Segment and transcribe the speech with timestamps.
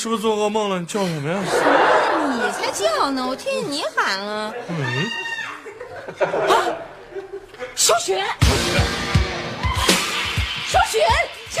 [0.00, 0.80] 是不是做噩梦了？
[0.80, 1.38] 你叫什么呀？
[1.44, 1.60] 什
[2.26, 3.26] 么你才叫呢！
[3.28, 4.50] 我听见你喊了。
[4.66, 5.10] 嗯，
[7.74, 8.24] 小雪，
[10.66, 11.04] 小雪，
[11.52, 11.60] 小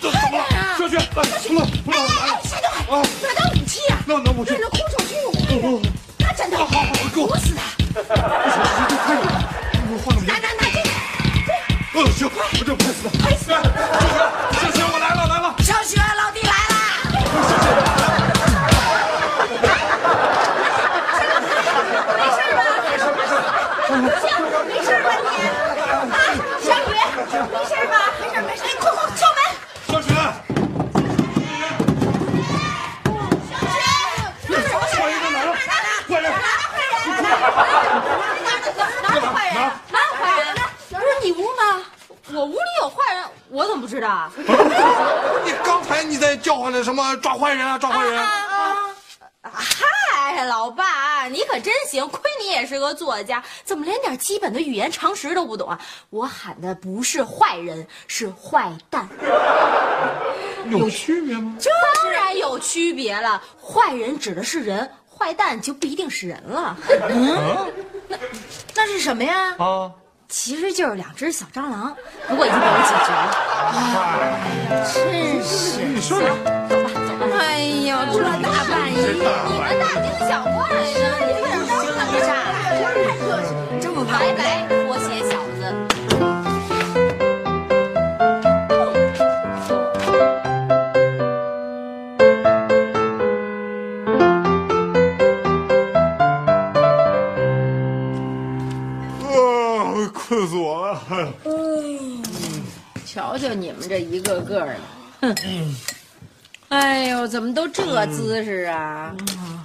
[0.00, 0.44] 这怎么了？
[0.76, 2.80] 小雪，哎，不了，不了，哎，夏东海，
[3.22, 4.02] 拿到武器啊！
[4.06, 5.14] 那那我去带着空手去
[5.62, 5.80] 我
[6.18, 7.62] 拿枕头，好好好，给我死他！
[46.70, 47.16] 那什么？
[47.16, 48.18] 抓坏人啊，抓坏人！
[48.18, 48.94] 啊！
[49.42, 55.78] 嗨，老爸，你可真行，亏你也是个作家，怎么连点基本的语言常识都不懂啊？
[56.10, 59.08] 我喊的不是坏人，是坏蛋。
[60.68, 61.56] 有区别吗？
[62.02, 66.76] 当然有区别了，坏人指的是人，坏蛋就不一定是人了。
[67.08, 67.72] 嗯，
[68.08, 68.18] 那
[68.74, 69.54] 那是什么呀？
[69.58, 69.92] 啊，
[70.28, 71.96] 其实就是两只小蟑螂，
[72.28, 73.12] 不过已经被我解决。
[73.12, 73.30] 了。
[74.92, 74.94] 真
[75.44, 76.26] 是，你说你
[77.38, 80.65] 哎呦，这大半夜，你们大惊小怪
[103.58, 104.76] 你们这一个个的，
[105.22, 105.34] 哼！
[106.68, 109.16] 哎呦，怎么都这姿势啊？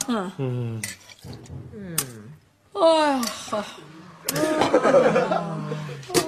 [0.08, 0.32] 哼！
[0.38, 0.82] 嗯，
[2.74, 3.64] 哎呀，好，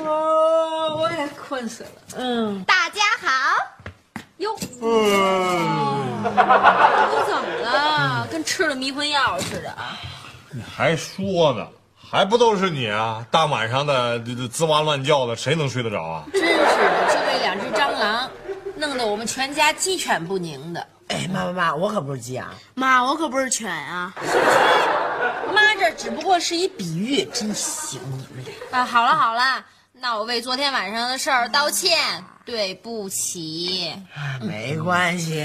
[0.03, 1.89] 哦，我也困死了。
[2.17, 3.29] 嗯，大家好。
[4.37, 6.31] 哟，嗯，都
[7.25, 8.27] 怎么了？
[8.29, 9.97] 跟吃了迷魂药似的啊！
[10.51, 11.65] 你还说呢？
[12.13, 13.25] 还不都是你啊？
[13.31, 16.23] 大晚上的这这吱哇乱叫的，谁能睡得着啊？
[16.31, 18.29] 真是的，就为两只蟑螂，
[18.75, 20.87] 弄得我们全家鸡犬不宁的。
[21.07, 22.53] 哎，妈妈妈，我可不是鸡啊！
[22.75, 24.13] 妈，我可不是犬啊！
[25.55, 28.79] 妈，这只不过是一比喻，真行你们俩。
[28.79, 31.97] 啊，好了好了，那我为昨天晚上的事儿道歉，
[32.45, 33.91] 对不起。
[34.39, 35.43] 没关系，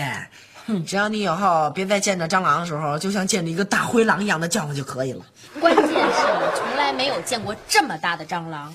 [0.87, 5.25] 只要你以后别再见着蟑螂的时候，就像见着一个大灰狼一样的叫唤就可以了。
[5.61, 8.73] 关键是我从来没有见过这么大的蟑螂。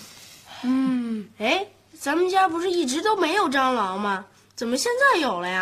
[0.63, 1.65] 嗯，哎，
[1.99, 4.25] 咱们家不是一直都没有蟑螂吗？
[4.55, 5.61] 怎么现在有了呀？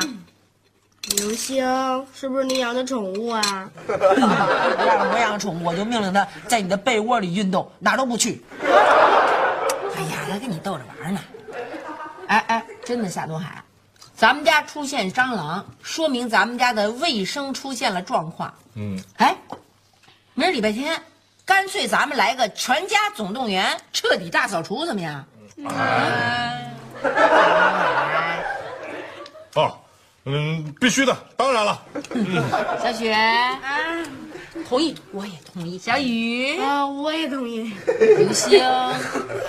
[1.17, 1.65] 明星，
[2.13, 3.41] 是不是你养的宠物啊？
[3.87, 8.43] 要是我养宠物，我就命令它在你的被窝里运动，哪儿都不去。
[8.61, 11.19] 哎呀，他跟你逗着玩呢。
[12.27, 13.63] 哎哎，真的，夏东海，
[14.21, 18.53] 咱们家出现蟑螂，说明咱们家的卫生出现了状况。
[18.75, 19.35] 嗯，哎，
[20.35, 21.01] 明儿礼拜天，
[21.43, 25.25] 干脆咱们来个全家总动员，彻底大扫除，怎么样？
[29.55, 29.75] 哦，
[30.25, 31.81] 嗯，必须的，当然了。
[32.79, 33.11] 小雪。
[33.11, 33.57] 啊，
[34.67, 35.77] 同意，我也同意。
[35.77, 37.73] 小雨，啊，我也同意。
[38.17, 38.61] 刘星，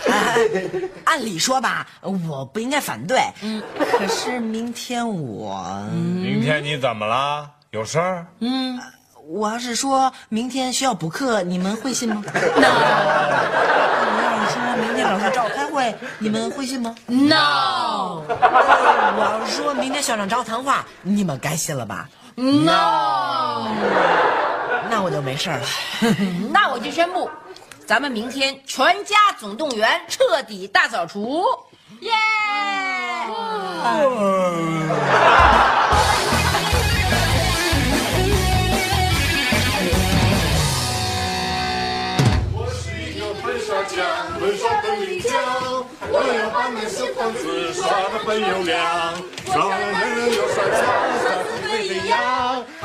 [0.08, 0.36] 哎
[1.04, 3.18] 按理说吧，我不应该反对。
[3.42, 7.50] 嗯，可是明天我，明天你怎么了？
[7.70, 8.26] 有事儿？
[8.40, 8.78] 嗯，
[9.26, 12.22] 我要是说明天需要补课，你们会信吗？
[12.56, 12.68] 那
[14.14, 23.68] 我要是说明天老师找我开会，你们会信吗？No 我要是说明天校长找我谈话，你们该信了吧？No，
[25.22, 25.60] 没事了。
[26.52, 27.30] 那我就宣布，
[27.86, 31.44] 咱们明天全家总动员，彻底大扫除，
[32.00, 32.10] 耶！
[44.40, 45.30] 文耍本领强，
[46.08, 49.14] 我要把那子耍的很有良，
[49.46, 51.41] 耍的人人有一样，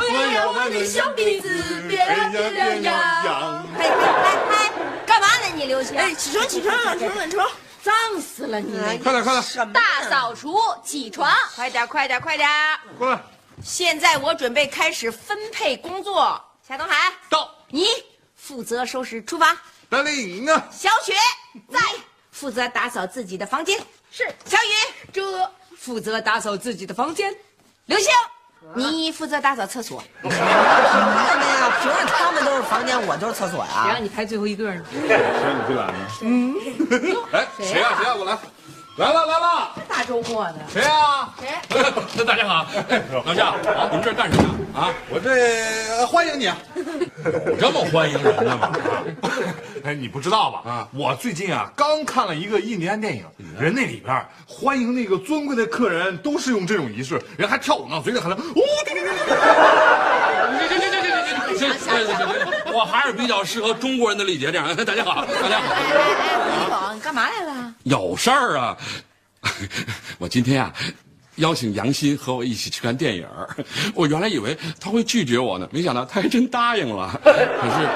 [0.09, 3.92] 我要我的小鼻子变呀变呀哎哎
[4.24, 4.71] 哎哎，
[5.06, 5.98] 干嘛呢你刘星？
[5.98, 7.48] 哎，起床起床，晚床晚床。
[7.83, 8.77] 脏死了你！
[8.98, 11.33] 快点快点，大扫除，起床！
[11.56, 12.50] 快点，快点，快点！
[12.98, 13.21] 过来，
[13.63, 16.44] 现在我准备开始分配工作。
[16.68, 17.88] 夏东海，到，你
[18.36, 19.57] 负责收拾厨房。
[20.69, 21.13] 小雪
[21.71, 21.80] 在，
[22.31, 23.80] 负责打扫自己的房间。
[24.12, 27.33] 是小雨，这负责打扫自己的房间。
[27.86, 28.12] 刘星，
[28.75, 30.04] 你负责打扫厕所。
[30.22, 31.72] 凭什么呀？
[31.81, 33.94] 凭什么他们都是房间，我都是厕所呀谁？
[33.94, 34.81] 让你排最后一个呢？
[34.92, 35.94] 谁让你最懒呢？
[36.22, 36.56] 嗯，
[37.31, 37.90] 哎，谁呀？
[37.98, 38.16] 谁呀？
[38.16, 38.38] 我来，
[38.97, 41.31] 来了来了，大周末的，谁啊？
[41.39, 42.65] 谁 大家好，
[43.25, 43.53] 老夏，
[43.91, 44.49] 你们这儿干什么呀？
[44.73, 46.57] 啊，我这欢迎你啊！
[47.45, 48.71] 有这么欢迎人的吗？
[49.83, 50.63] 哎，你不知道吧？
[50.67, 53.23] 啊我最近啊刚看了一个印第安电影，
[53.59, 58.41] 人那里边欢迎那个尊贵的客人都是用这种仪式，人还跳舞呢，嘴里喊着哦，
[58.83, 59.25] 对对对对
[60.67, 60.96] 对行行行
[61.57, 62.27] 行行行行行行
[62.63, 64.75] 行，我还是比较适合中国人的礼节，这样。
[64.86, 65.74] 大家好，大家好。
[65.74, 67.74] 李总，你干嘛来了？
[67.83, 68.77] 有事儿啊！
[70.19, 70.74] 我今天啊，
[71.36, 73.25] 邀请杨欣和我一起去看电影。
[73.94, 77.09] 我原来以为他会拒绝我呢，没想到他还真答应了。
[77.24, 77.88] 可是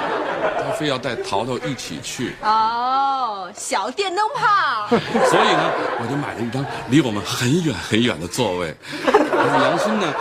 [0.64, 3.11] 他非要带淘淘一起去，哦，
[3.56, 4.88] 小电灯泡。
[5.30, 8.76] 所以呢，我就买了一张离我们很远很远的座位。
[9.04, 9.12] 可
[9.50, 10.14] 是杨欣呢，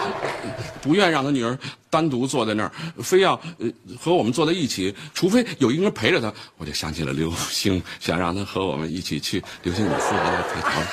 [0.83, 1.59] 不愿让他女儿
[1.89, 3.67] 单独坐在那儿，非要呃
[4.01, 6.33] 和我们坐在一起，除非有一个人陪着他。
[6.57, 9.43] 我就想起了刘星， 想让他和我们一起去。
[9.63, 10.45] 刘星，你负责的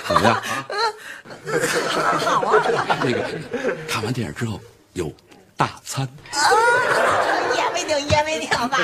[0.07, 0.41] 怎么样？
[2.25, 2.67] 好啊。
[3.03, 3.23] 那个
[3.87, 4.59] 看完电影之后
[4.93, 5.11] 有
[5.55, 6.07] 大餐。
[7.55, 8.77] 也没顶，烟没定吧？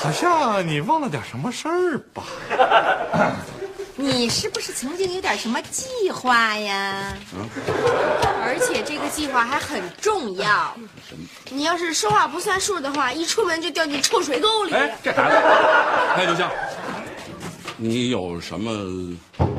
[0.00, 2.22] 好像你忘了点什么事儿吧？
[3.96, 7.12] 你是不是曾经有点什么计划呀？
[8.44, 10.72] 而且这个计划还很重要。
[11.50, 14.72] 你要是说话不算数的话，一出门就掉进臭水沟里。
[14.72, 15.36] 哎，这孩子，
[16.16, 16.46] 哎，刘星，
[17.76, 18.70] 你有什么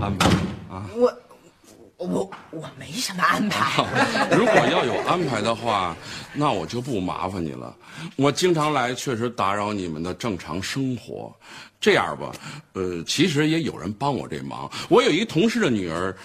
[0.02, 0.28] 安排
[0.72, 0.86] 啊？
[0.96, 1.14] 我
[2.00, 3.84] 我我没什么安排。
[4.31, 5.96] 如果要有安排的话，
[6.34, 7.75] 那我就不麻烦你了。
[8.16, 11.36] 我经常来，确实打扰你们的正常生活。
[11.81, 12.31] 这样吧，
[12.74, 14.69] 呃，其实也有人帮我这忙。
[14.88, 16.16] 我有一同事的女儿，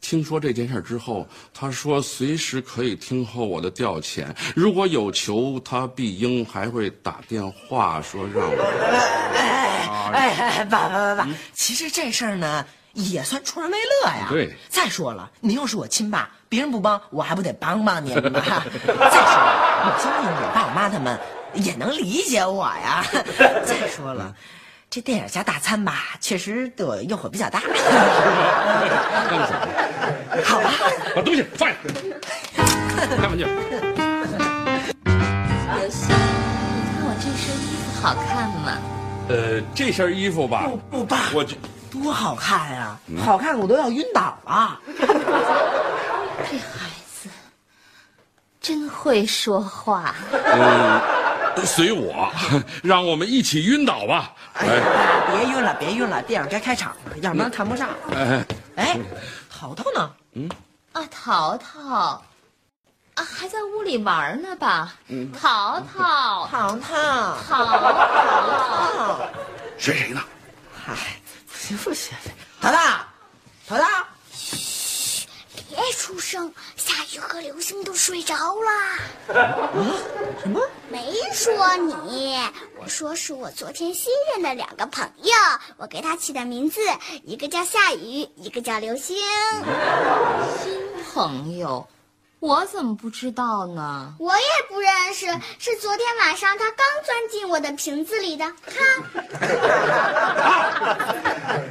[0.00, 4.26] 听说这件事之后，她说随时可以听候我的调遣。
[4.54, 10.10] 如果有求，她必应还会打电话说让我。
[10.12, 14.26] 哎哎，爸爸爸爸，其实这事儿呢也算助人为乐呀。
[14.28, 18.20] 对再说了，您又是我亲爸，别人不帮我还不得帮帮您吗？
[18.30, 18.62] 再说了，
[19.84, 21.18] 我相信我爸我妈他们
[21.54, 23.04] 也能理解我呀。
[23.64, 24.34] 再说了。
[24.90, 27.60] 这电影加大餐吧，确实对我诱惑比较大。
[30.44, 30.70] 好吧，
[31.14, 31.76] 把东西放下，
[33.20, 33.44] 开门去。
[33.44, 33.50] 刘
[35.90, 36.12] 星，你
[36.88, 38.80] 看我这身衣服好看吗？
[39.28, 41.54] 呃，这身衣服吧，不爸，我就
[41.90, 44.80] 多好看呀、好看我都要晕倒了。
[46.50, 47.28] 这孩子
[48.60, 50.14] 真会说话。
[51.64, 52.30] 随我，
[52.84, 54.32] 让我们一起晕倒吧。
[54.54, 54.82] 哎呀，
[55.32, 57.88] 别晕了，别晕了，电影该开场了，要不然谈不上。
[58.14, 58.46] 哎，
[58.76, 58.96] 哎，
[59.50, 60.10] 淘淘呢？
[60.92, 62.22] 啊，淘淘，
[63.14, 64.94] 啊，还在屋里玩呢吧？
[65.40, 69.20] 淘淘，淘淘，淘淘，
[69.78, 70.22] 谁谁呢？
[70.72, 71.27] 嗨，不
[71.68, 72.16] 行不行，
[72.62, 72.78] 淘淘，
[73.68, 73.84] 淘淘，
[75.68, 78.70] 别出声，夏雨和刘星都睡着了。
[79.38, 79.68] 啊
[80.40, 80.62] 什么？
[80.88, 82.40] 没说你，
[82.80, 85.34] 我说是我昨天新认的两个朋友，
[85.76, 86.80] 我给他起的名字，
[87.22, 89.18] 一个叫夏雨，一个叫刘星。
[90.64, 90.80] 新
[91.12, 91.86] 朋友，
[92.40, 94.14] 我怎么不知道呢？
[94.18, 95.26] 我也不认识，
[95.58, 98.50] 是昨天晚上他刚钻进我的瓶子里的。
[98.64, 98.86] 看，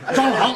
[0.13, 0.55] 蟑螂。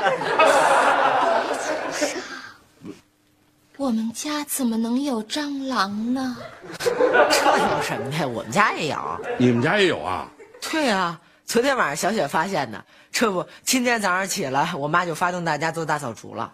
[3.77, 6.37] 我们家怎么能有蟑螂呢？
[6.77, 8.27] 这有什么呀？
[8.27, 8.95] 我们家也有。
[9.39, 10.29] 你们家也有啊？
[10.69, 12.85] 对啊，昨天晚上小雪发现的。
[13.11, 16.53] 这不，今天早上起来，我妈就发动大家做大扫除了。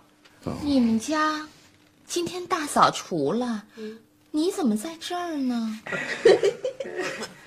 [0.61, 1.45] 你们家
[2.05, 3.61] 今天大扫除了，
[4.31, 5.77] 你怎么在这儿呢？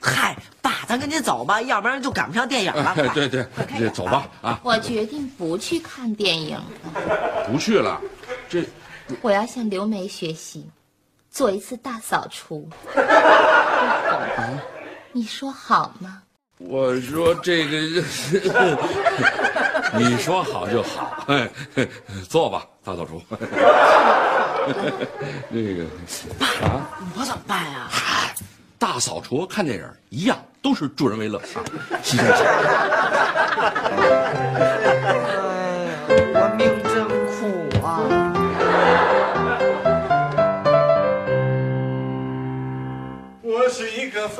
[0.03, 2.93] 嗨，爸，咱赶紧走吧，要不然就赶不上电影了。
[2.95, 3.47] 快 对对，
[3.79, 4.61] 这走吧啊！
[4.63, 7.99] 我决定不去看电影了，不去了，
[8.51, 8.63] 这
[9.21, 10.69] 我要向刘梅学习，
[11.31, 12.69] 做一次大扫除。
[15.13, 16.23] 你说好吗？
[16.59, 17.79] 我说这个，
[19.99, 21.51] 你说好就好，哎，
[22.29, 23.23] 坐吧，大扫除。
[25.49, 25.85] 那个
[26.63, 26.87] 啊，
[27.17, 27.89] 我怎么办呀？
[27.91, 28.35] 嗨，
[28.79, 31.65] 大扫除看电影一样，都是助人为乐啊，
[32.05, 32.27] 牺牲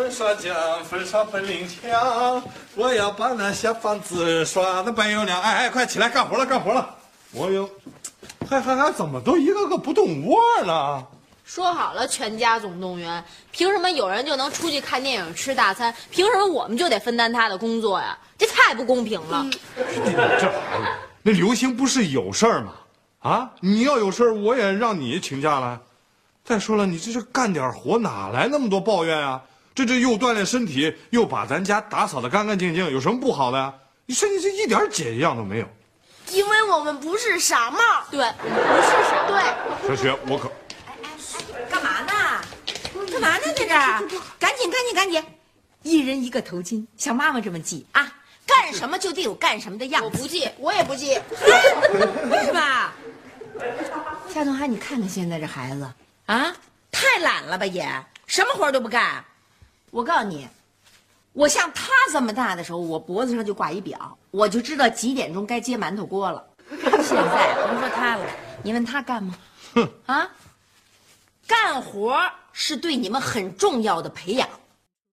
[0.01, 2.43] 粉刷匠，粉刷本领强，
[2.75, 5.39] 我要把那小房子刷的白又亮。
[5.43, 6.97] 哎哎，快起来干活了，干活了！
[7.33, 7.69] 我有，
[8.49, 11.07] 还还还怎么都一个个不动窝呢？
[11.45, 15.95] 说好了全家总动员，凭什么有人就能出去看电影、吃大餐？
[16.11, 18.17] 凭什么我们就得分担他的工作呀？
[18.39, 19.45] 这太不公平了！
[19.45, 19.53] 你
[20.15, 20.49] 这孩子，
[21.23, 22.73] 那刘星不是有事儿吗？
[23.19, 25.79] 啊，你要有事儿，我也让你请假了。
[26.43, 29.43] 再说了，你这是干点活，哪来那么多抱怨啊？
[29.75, 33.73] 这这又锻炼身体，又把咱家打扫的干干净净，有什么不好的呀？
[34.07, 35.69] 你身体这一点解样都没有。
[36.31, 37.79] 因为我们不是傻帽。
[38.11, 39.27] 对，不是傻。
[39.27, 40.49] 对，小雪，我可
[40.87, 40.95] 哎
[41.55, 42.13] 哎干嘛呢？
[43.11, 43.43] 干嘛呢？
[43.57, 43.99] 在这儿？
[44.39, 45.25] 赶紧，赶紧，赶紧！
[45.83, 48.13] 一人一个头巾，像妈妈这么系啊！
[48.47, 50.09] 干什么就得有干什么的样子。
[50.09, 51.21] 我不系，我也不系。
[52.31, 52.93] 为什么？
[54.33, 55.89] 夏东海，你看看现在这孩子
[56.27, 56.53] 啊，
[56.91, 57.89] 太懒了吧也，
[58.27, 59.25] 什么活都不干。
[59.91, 60.49] 我告诉你，
[61.33, 66.45] 我像他这么大的时候，我脖子上就挂一表，我就知道几点钟该接馒头锅了。
[67.03, 68.25] 现在甭说他了，
[68.63, 69.35] 你问他干吗？
[69.75, 70.29] 哼啊，
[71.47, 72.21] 干活
[72.53, 74.49] 是对你们很重要的培养，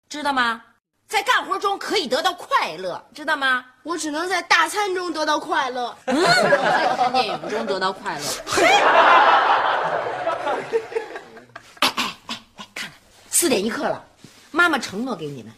[0.09, 0.61] 知道吗？
[1.07, 3.65] 在干活中可以得到快乐，知道吗？
[3.83, 5.95] 我只能在大餐中得到快乐。
[6.05, 8.25] 嗯在看电影中得到快乐。
[11.79, 12.37] 哎哎哎哎，
[12.75, 12.91] 看看
[13.29, 14.03] 四点一刻了，
[14.51, 15.51] 妈妈承诺给你们，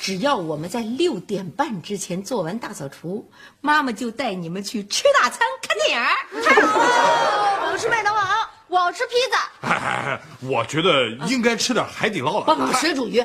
[0.00, 3.30] 只要我们在六点半之前做完大扫除，
[3.60, 6.42] 妈妈就带你们去吃大餐、看电影。
[6.42, 8.22] 太好了，我要吃麦当劳，
[8.68, 9.68] 我要吃披萨。
[9.68, 12.44] 哎哎哎，我觉得应该吃点海底捞了。
[12.46, 13.22] 不不，水煮鱼。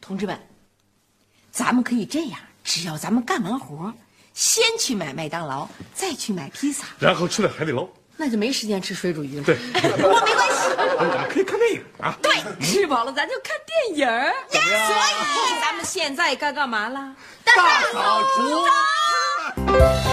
[0.00, 0.40] 同志们，
[1.50, 3.92] 咱们可以这样，只要咱们干完活，
[4.32, 7.86] 先去买麦当劳，再去买披萨，然后吃点海底捞。
[8.20, 9.44] 那就没时间吃水煮鱼了。
[9.44, 9.56] 对，
[10.02, 10.56] 我没关系。
[10.98, 12.14] 我们可以看电影啊。
[12.20, 14.32] 对，吃饱了咱就看电影儿。
[14.50, 17.14] 所以咱们现在该干嘛了？
[17.44, 20.07] 大扫除。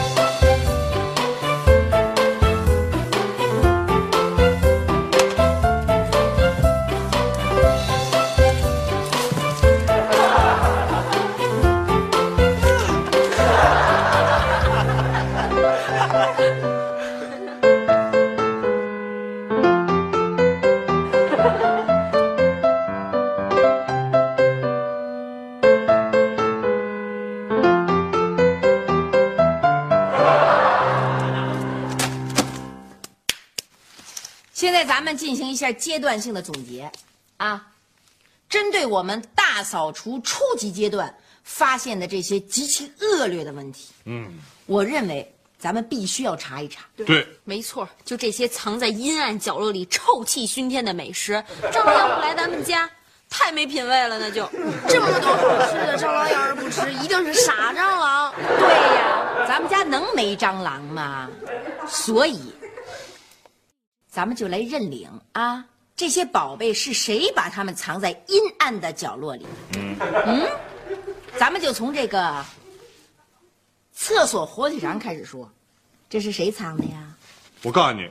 [34.86, 36.92] 咱们进行一下阶段性的总结，
[37.38, 37.68] 啊，
[38.50, 41.14] 针对我们大扫除初级阶段
[41.44, 46.82] 发现的这些极其恶劣的问题，嗯，我认为咱们必须要查一查。
[46.96, 52.90] 对，没错，就这些藏在阴暗角落里、臭气熏天的美食，蟑螂要不来咱们家，
[53.30, 54.48] 太没品位了，那就。
[54.88, 58.34] 这么多好吃的，蟑螂要是不吃，一定是傻蟑螂。
[58.38, 61.30] 对呀，咱们家能没蟑螂吗？
[61.88, 62.40] 所以，
[64.16, 69.46] 咱们就来认领啊，这些宝贝是谁把它们藏在阴暗的角落里？
[69.74, 70.48] 嗯
[71.38, 72.46] 咱们就从这个
[73.92, 75.52] 厕所火腿肠开始说，
[76.10, 77.14] 这是谁藏的呀？
[77.64, 78.10] 我告诉你，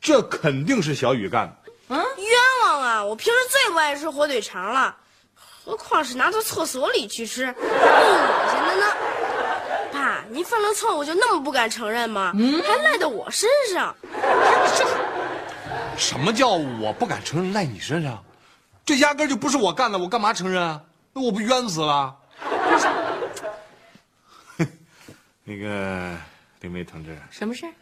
[0.00, 1.72] 这肯定是小雨干的。
[1.88, 3.04] 嗯冤枉啊！
[3.04, 4.96] 我平时最不爱吃火腿肠了，
[5.34, 8.86] 何况是拿到厕所里去吃，够恶心的呢。
[9.92, 12.30] 爸，您犯了错误就那么不敢承认吗？
[12.36, 13.92] 嗯还赖到我身上。
[16.00, 18.24] 什么叫我不敢承认赖你身上？
[18.84, 20.82] 这压根儿就不是我干的，我干嘛承认啊？
[21.12, 22.16] 那我不冤死了？
[25.44, 26.16] 那个
[26.60, 27.72] 林梅同志，什么事儿？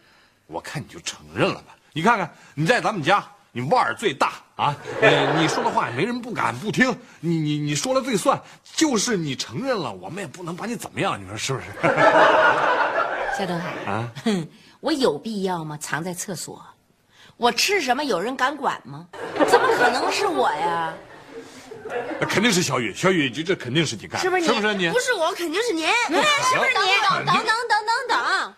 [0.46, 1.76] 我看你就承认了吧。
[1.92, 8.40] 你看看你在咱们家，你腕儿最大啊， 呃，你说的话也没人不敢不听，你你你说了最算，
[8.74, 11.66] 就是你承认了，我们也不能把你怎么样，你说是不是？
[13.38, 14.48] 夏东海啊，哼，
[14.80, 15.78] 我有必要吗？
[15.80, 16.60] 藏在厕所，
[17.38, 19.06] 我吃什么有人敢管吗？
[19.48, 20.92] 怎么可能是我呀？
[22.28, 24.90] 肯定是小雨，小雨，这这肯定是你干的，是不是你是不是你？
[24.90, 25.88] 不是我，肯定是您。
[25.88, 26.90] 是不是等你？
[27.00, 28.54] 等等等等等等，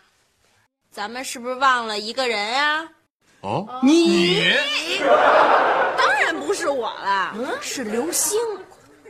[0.90, 2.88] 咱们是不是忘了一个人啊？
[3.42, 4.52] 哦，你
[5.96, 8.38] 当然不是我了，嗯是刘星。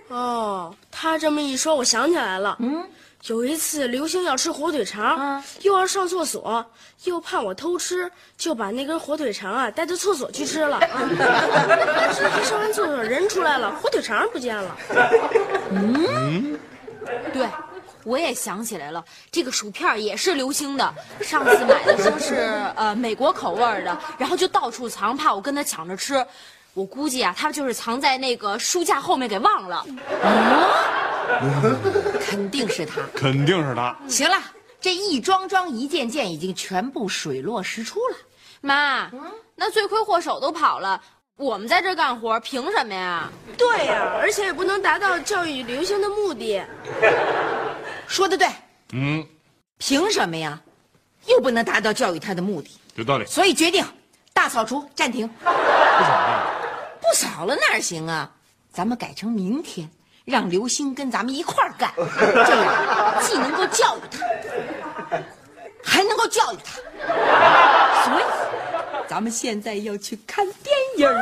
[0.09, 2.57] 哦，他这么一说，我想起来了。
[2.61, 2.87] 嗯，
[3.27, 6.65] 有一次刘星要吃火腿肠，又要上厕所，
[7.05, 10.81] 又怕我偷吃，就把那根火腿肠啊带到厕所去吃了。
[10.81, 14.77] 可是他上完厕所人出来了，火腿肠不见了。
[15.71, 16.59] 嗯
[17.33, 17.47] 对，
[18.05, 20.95] 我也想起来了，这个薯片也是刘星的。
[21.21, 22.35] 上次买的说是
[22.75, 26.27] 呃美国口味的，然后就到处藏，怕我跟他抢着吃。
[26.73, 29.85] 我估计啊，他就是藏在那个书架后面给忘了。
[32.21, 33.01] 肯定是他。
[33.15, 33.97] 肯定是他。
[34.09, 34.37] 行了，
[34.81, 38.17] 这一桩桩一件件已经全部水落石出了。
[38.61, 39.11] 妈，
[39.55, 41.01] 那罪魁祸首都跑了，
[41.37, 43.31] 我们在这干活，凭什么呀？
[43.57, 46.63] 对呀、而且也不能达到教育刘星的目的。
[48.07, 48.49] 说的对，
[48.93, 49.27] 嗯，
[49.79, 50.61] 凭什么呀？
[51.27, 53.25] 又不能达到教育他的目的，有道理。
[53.27, 53.85] 所以决定
[54.33, 55.29] 大扫除暂停。
[55.29, 56.51] 不扫了。
[57.01, 58.31] 不扫了哪行啊？
[58.73, 59.91] 咱们改成明天，
[60.25, 65.19] 让刘星跟咱们一块儿干， 这样既能够教育他，
[65.83, 66.79] 还能够教育他。
[68.05, 68.25] 所以，
[69.09, 71.21] 咱们现在要去看电影了。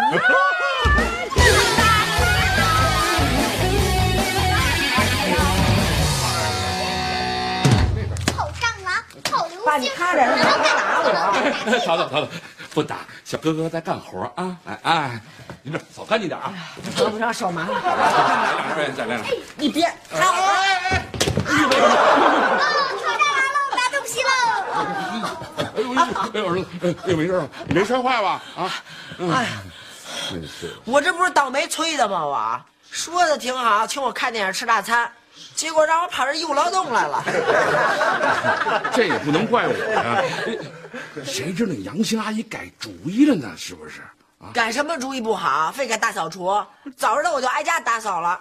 [8.36, 8.92] 好蟑螂，
[9.30, 9.64] 好流星！
[9.64, 10.42] 爸，你看着，你别
[10.74, 11.06] 打我。
[11.86, 12.28] 好的好的，
[12.74, 14.56] 不打，小哥哥在干活啊！
[14.66, 15.20] 哎哎，
[15.62, 16.52] 您这扫干净点啊！
[16.96, 17.74] 合不上手麻烦。
[17.74, 17.82] 来
[18.54, 19.36] 两遍，再来两遍。
[19.56, 20.18] 你别哎哎
[20.90, 21.06] 哎。
[21.46, 21.74] 哦，
[23.00, 24.30] 吵蟑螂喽，拿东西喽！
[25.74, 25.84] 哎呦，
[26.32, 27.48] 哎呦，儿子，哎呦，没事吧？
[27.66, 28.42] 你没摔坏吧？
[28.56, 28.70] 啊，
[29.18, 29.48] 哎呀。
[30.84, 32.24] 我这不是倒霉催的吗？
[32.24, 32.60] 我
[32.90, 35.10] 说的挺好，请我看电影吃大餐，
[35.54, 37.24] 结果让我跑这义务劳动来了。
[38.92, 40.22] 这也不能怪我呀、
[41.24, 43.50] 谁知道杨兴阿姨改主意了呢？
[43.56, 44.02] 是不是？
[44.38, 46.64] 啊，改什么主意不好，非改大扫除。
[46.96, 48.40] 早知道我就挨家打扫了。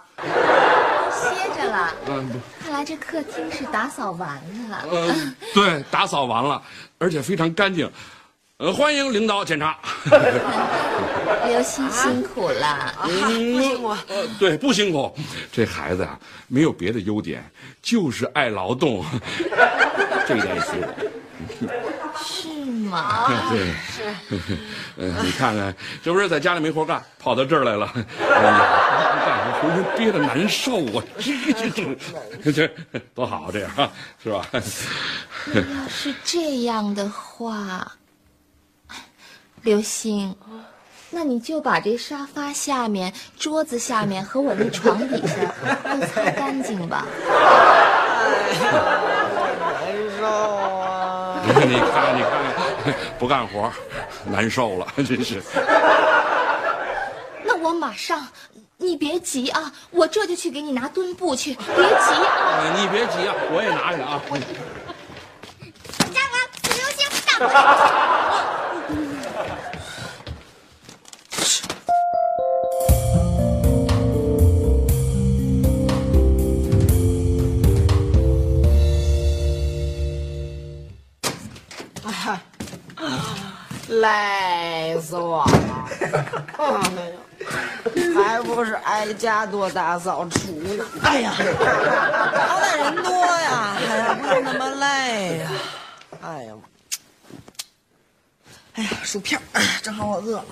[1.11, 1.25] 歇
[1.59, 4.39] 着了，嗯，不看来这客厅是打扫完
[4.69, 4.85] 了。
[4.91, 5.15] 呃，
[5.53, 6.61] 对，打扫完了，
[6.99, 7.91] 而且非常干净。
[8.57, 9.77] 呃，欢迎领导检查。
[11.47, 13.89] 刘星辛苦了，不辛苦。
[14.07, 15.15] 呃，对，不辛苦。
[15.51, 17.43] 这孩子啊，没有别的优点，
[17.81, 19.03] 就是爱劳动。
[20.27, 20.87] 这一点也随我。
[22.67, 23.27] 是吗？
[23.49, 24.03] 对，是。
[24.97, 27.89] 呃，你看看，这不是在家里没活干，跑到这儿来了。
[28.19, 28.59] 哎呀，
[29.25, 31.03] 干活浑身憋得难受啊！
[31.17, 31.69] 这这
[32.51, 33.89] 这这多好啊，这样啊，
[34.21, 34.45] 是吧？
[35.53, 37.89] 要是这样的话，
[39.61, 40.35] 刘星，
[41.09, 45.35] 那你就把这沙发下面、桌子下面和我那床底下
[45.83, 47.05] 都擦干净吧。
[48.59, 51.41] 难受啊！
[51.45, 52.31] 你看，你看，你看，
[53.19, 53.71] 不干活，
[54.25, 55.41] 难受了，真是。
[57.43, 58.27] 那我马上，
[58.77, 62.13] 你别急啊，我这就去给你拿墩布去，别急
[62.79, 64.21] 你别急啊，我也拿去啊。
[66.95, 67.05] 星，
[67.39, 68.06] 大
[83.87, 85.89] 累死我了！
[88.15, 90.85] 还不是挨家多大扫除呢？
[91.03, 95.49] 哎呀，好歹人多呀，哎呀，不用那么累呀。
[96.21, 96.53] 哎呀，
[98.75, 99.39] 哎呀，薯片，
[99.81, 100.45] 正好我饿了。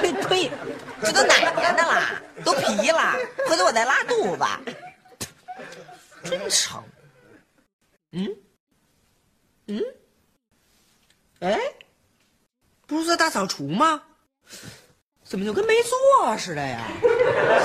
[0.00, 0.50] 呸呸，
[1.02, 2.12] 这都哪年的啦？
[2.44, 3.14] 都皮了，
[3.48, 4.44] 回头我再拉肚子。
[6.24, 6.82] 真成。
[8.12, 8.28] 嗯，
[9.66, 9.82] 嗯，
[11.40, 11.58] 哎，
[12.86, 14.02] 不是在大扫除吗？
[15.24, 16.80] 怎么就跟没做似的呀？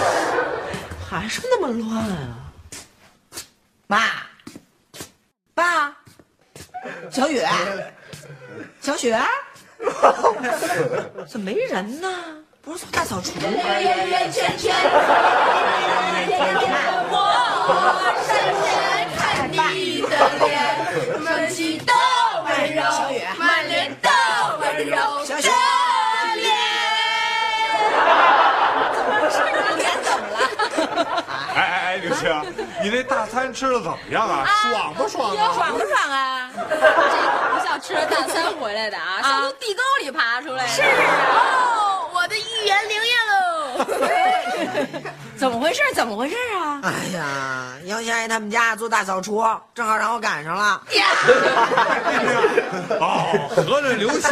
[1.10, 2.54] 还是那么乱啊！
[3.88, 4.00] 妈，
[5.54, 5.98] 爸，
[7.12, 7.42] 小雨，
[8.82, 9.20] 小雪，
[11.28, 12.44] 怎么没人呢？
[12.62, 13.42] 不是做大扫除吗？
[13.80, 16.70] 圆圆圈圈，圆圆圈圈，
[17.10, 17.14] 我
[19.96, 20.10] 你的
[20.46, 20.60] 脸，
[21.22, 21.94] 满心的
[22.44, 22.84] 温柔，
[23.38, 24.10] 满脸的
[24.60, 26.54] 温柔，小雪这脸。
[29.78, 31.24] 脸怎么了？
[31.56, 32.30] 哎哎哎，刘星，
[32.84, 34.46] 你那大餐吃的怎么样啊？
[34.46, 35.54] 爽不爽啊？
[35.56, 36.52] 爽不爽啊？
[36.70, 36.82] 这可
[37.54, 40.70] 不像吃了大餐回来的啊，像从地沟里爬出来的。
[40.70, 40.88] 是啊，
[41.38, 43.40] 哦，我的预言灵验喽！
[45.46, 45.84] 怎么回事？
[45.94, 46.82] 怎么回事啊？
[46.82, 50.82] 哎呀，杨先生他们家做大扫除，正好让我赶上了。
[53.00, 54.32] 哦，合着刘星，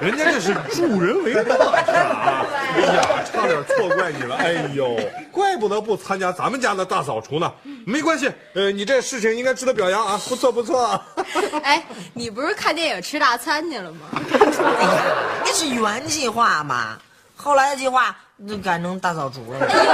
[0.00, 2.44] 人家这是助人为大事啊！
[2.74, 4.34] 哎呀，差点错怪你了。
[4.34, 4.98] 哎呦，
[5.30, 7.52] 怪不得不参加咱们家的大扫除呢。
[7.86, 11.00] 没关系，呃，你这事情应该值得表扬啊，不错不错。
[11.62, 13.98] 哎，你不是看电影吃大餐去了吗？
[14.32, 14.38] 哎
[14.82, 14.98] 呀，
[15.44, 16.98] 那是原计划嘛，
[17.36, 19.58] 后来的计划就改成大扫除了。
[19.66, 19.90] 哎呦，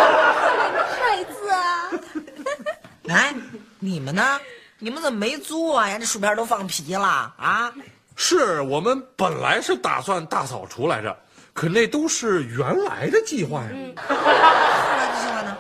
[0.99, 1.91] 孩子啊！
[3.09, 3.35] 哎，
[3.79, 4.41] 你们呢？
[4.79, 5.99] 你们怎么没做呀？
[5.99, 7.73] 这薯片都放皮了啊！
[8.17, 11.17] 是我们本来是打算大扫除来着，
[11.53, 13.71] 可那都是原来的计划呀。
[14.07, 15.57] 后来的计划呢？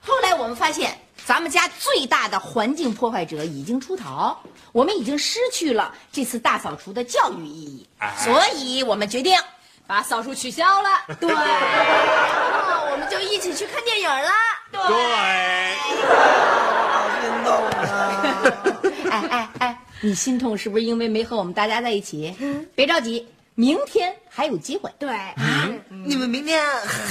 [0.00, 0.96] 后来我们发现，
[1.26, 4.38] 咱们家最大的环境破坏者已经出逃，
[4.72, 7.86] 我们已经失去了这次大扫除的教育意义，
[8.18, 9.36] 所以我们决定
[9.86, 10.88] 把扫除取消了。
[11.20, 14.30] 对，那我们就一起去看电影了。
[14.72, 14.80] 对，
[16.90, 17.92] 好心动啊！
[19.10, 22.34] 哎哎哎，你心痛是不是因为没和我们大家在一起？
[22.74, 24.90] 别着急，明天还有机会。
[24.98, 25.16] 对，
[26.04, 26.64] 你们明天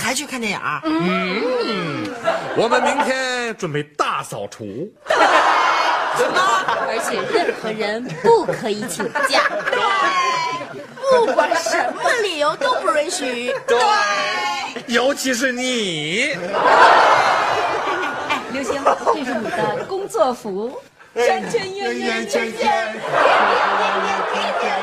[0.03, 0.59] 还去看电影？
[0.83, 2.03] 嗯
[2.55, 4.63] 我们明天准备大扫除。
[6.15, 6.37] 什么
[6.87, 9.49] 而且任何人不可以请假。
[11.19, 13.53] 不管什么理由都不允许。
[13.67, 13.77] 对，
[14.87, 16.37] 尤其是你。
[18.29, 20.81] 哎，刘星，这是你的工作服。
[21.15, 22.65] 圈圈圆圆圈圈，天
[24.59, 24.63] 天